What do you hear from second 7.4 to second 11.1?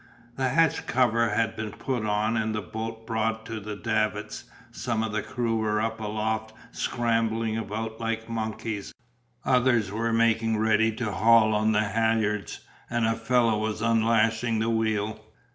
about like monkeys, others were making ready